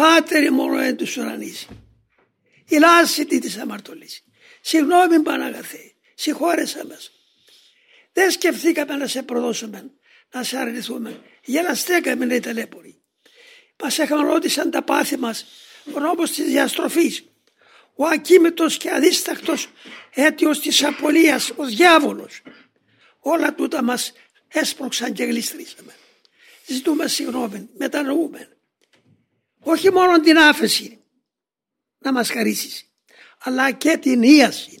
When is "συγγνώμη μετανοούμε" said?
27.08-28.59